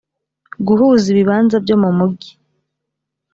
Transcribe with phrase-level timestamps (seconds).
[0.67, 2.31] guhuza ibibanza byo mu mujyi